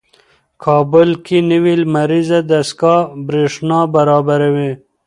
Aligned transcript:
کابل 0.63 1.09
کې 1.25 1.37
نوې 1.51 1.73
لمریزه 1.81 2.39
دستګاه 2.51 3.01
برېښنا 3.27 3.79
برابروي. 3.95 4.71